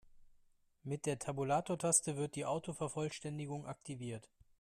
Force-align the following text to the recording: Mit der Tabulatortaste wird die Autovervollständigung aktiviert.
Mit 0.81 1.05
der 1.05 1.19
Tabulatortaste 1.19 2.17
wird 2.17 2.33
die 2.35 2.47
Autovervollständigung 2.47 3.67
aktiviert. 3.67 4.31